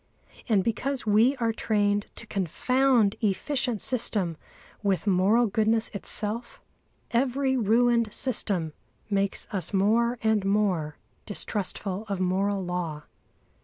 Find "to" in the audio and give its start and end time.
2.15-2.25